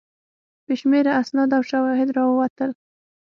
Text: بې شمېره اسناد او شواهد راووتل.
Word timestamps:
بې 0.65 0.73
شمېره 0.81 1.11
اسناد 1.21 1.49
او 1.57 1.63
شواهد 1.71 2.09
راووتل. 2.17 2.71